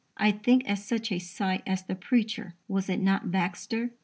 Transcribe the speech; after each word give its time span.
I 0.17 0.31
think 0.31 0.67
at 0.67 0.79
such 0.79 1.11
a 1.11 1.19
sight, 1.19 1.61
as 1.67 1.83
the 1.83 1.93
preacher 1.93 2.55
was 2.67 2.89
it 2.89 2.99
not 3.03 3.29
Baxter? 3.29 3.91